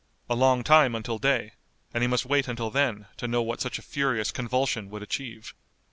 [0.27, 1.51] A long time until day
[1.93, 5.53] and he must wait until then to know what such a furious convulsion would achieve.